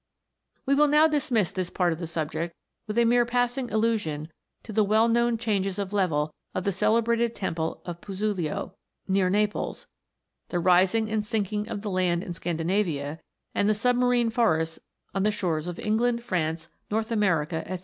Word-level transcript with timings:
We 0.65 0.73
will 0.73 0.87
now 0.87 1.07
dismiss 1.07 1.51
this 1.51 1.69
part 1.69 1.93
of 1.93 1.99
the 1.99 2.07
subject 2.07 2.55
with 2.87 2.97
a 2.97 3.05
mere 3.05 3.23
passing 3.23 3.69
allusion 3.69 4.29
to 4.63 4.73
the 4.73 4.83
well 4.83 5.07
known 5.07 5.37
changes 5.37 5.77
of 5.77 5.93
level 5.93 6.33
of 6.55 6.63
the 6.63 6.71
celebrated 6.71 7.35
temple 7.35 7.83
of 7.85 8.01
Puzzuoli, 8.01 8.71
near 9.07 9.29
Naples; 9.29 9.85
the 10.49 10.57
rising 10.57 11.07
and 11.07 11.23
sinking 11.23 11.69
of 11.69 11.83
the 11.83 11.91
land 11.91 12.23
in 12.23 12.33
Scan 12.33 12.57
dinavia; 12.57 13.19
and 13.53 13.77
submarine 13.77 14.31
forests 14.31 14.79
on 15.13 15.21
the 15.21 15.29
shores 15.29 15.67
of 15.67 15.77
England, 15.77 16.23
France, 16.23 16.69
North 16.89 17.11
America, 17.11 17.63
&c. 17.77 17.79